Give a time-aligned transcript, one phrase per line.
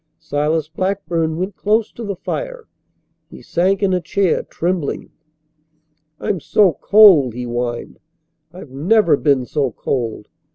[0.17, 2.67] Silas Blackburn went close to the fire.
[3.29, 5.11] He sank in a chair, trembling.
[6.19, 7.99] "I'm so cold," he whined.
[8.51, 10.27] "I've never been so cold.